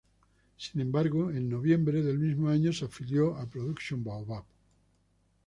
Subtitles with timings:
[0.57, 4.45] Sin embargo, en noviembre del mismo año se afilió a Production Baobab.